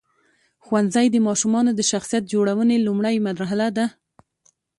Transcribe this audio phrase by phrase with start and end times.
[0.65, 3.85] ښوونځی د ماشومانو د شخصیت جوړونې لومړۍ مرحله ده.